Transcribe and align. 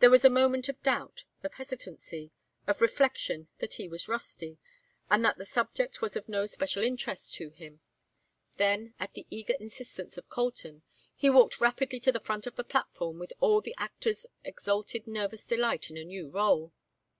There 0.00 0.10
was 0.10 0.24
a 0.24 0.30
moment 0.30 0.68
of 0.68 0.82
doubt, 0.82 1.22
of 1.44 1.54
hesitancy, 1.54 2.32
of 2.66 2.80
reflection 2.80 3.46
that 3.60 3.74
he 3.74 3.86
was 3.86 4.08
rusty, 4.08 4.58
and 5.08 5.24
that 5.24 5.38
the 5.38 5.44
subject 5.44 6.02
was 6.02 6.16
of 6.16 6.28
no 6.28 6.46
special 6.46 6.82
interest 6.82 7.34
to 7.34 7.50
him; 7.50 7.80
then, 8.56 8.94
at 8.98 9.14
the 9.14 9.28
eager 9.30 9.54
insistence 9.60 10.18
of 10.18 10.28
Colton, 10.28 10.82
he 11.14 11.30
walked 11.30 11.60
rapidly 11.60 12.00
to 12.00 12.10
the 12.10 12.18
front 12.18 12.48
of 12.48 12.56
the 12.56 12.64
platform 12.64 13.20
with 13.20 13.32
all 13.38 13.60
the 13.60 13.76
actor's 13.78 14.26
exalted 14.44 15.06
nervous 15.06 15.46
delight 15.46 15.88
in 15.88 15.96
a 15.96 16.02
new 16.02 16.28
rôle. 16.28 16.72